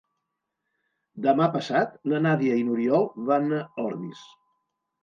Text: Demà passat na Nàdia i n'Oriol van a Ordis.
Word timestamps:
Demà 1.25 1.47
passat 1.57 1.93
na 2.15 2.23
Nàdia 2.27 2.59
i 2.63 2.67
n'Oriol 2.71 3.09
van 3.33 3.57
a 3.61 3.65
Ordis. 3.89 4.27